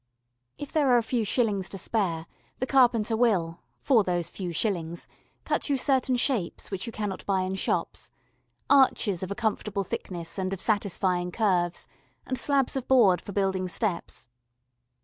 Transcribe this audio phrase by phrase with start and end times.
[0.57, 2.25] If there are a few shillings to spare,
[2.57, 5.07] the carpenter will, for those few shillings,
[5.45, 8.09] cut you certain shapes which you cannot buy in shops
[8.67, 11.87] arches of a comfortable thickness and of satisfying curves,
[12.25, 14.27] and slabs of board for building steps.